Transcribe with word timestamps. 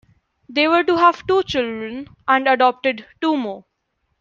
They 0.49 0.67
were 0.67 0.83
to 0.83 0.97
have 0.97 1.27
two 1.27 1.43
children, 1.43 2.07
and 2.27 2.47
adopted 2.47 3.05
two 3.21 3.37
more. 3.37 3.65